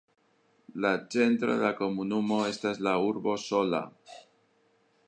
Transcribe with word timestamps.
La 0.85 0.91
centro 1.15 1.57
de 1.59 1.65
la 1.65 1.71
komunumo 1.83 2.41
estas 2.55 2.83
la 2.89 2.95
urbo 3.13 3.39
Sola. 3.47 3.85